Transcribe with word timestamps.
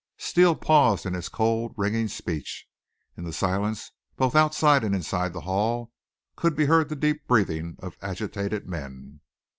Steele 0.17 0.55
paused 0.55 1.05
in 1.05 1.13
his 1.13 1.29
cold, 1.29 1.75
ringing 1.77 2.07
speech. 2.07 2.67
In 3.15 3.23
the 3.23 3.31
silence, 3.31 3.91
both 4.15 4.35
outside 4.35 4.83
and 4.83 4.95
inside 4.95 5.31
the 5.31 5.41
hall, 5.41 5.91
could 6.35 6.55
be 6.55 6.65
heard 6.65 6.89
the 6.89 6.95
deep 6.95 7.27
breathing 7.27 7.75
of 7.77 7.97
agitated 8.01 8.67
men. 8.67 9.19